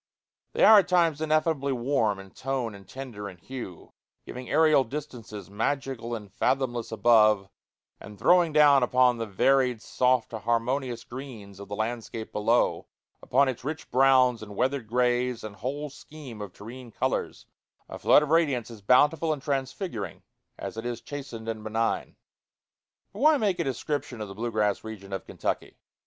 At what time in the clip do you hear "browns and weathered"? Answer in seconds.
13.91-14.87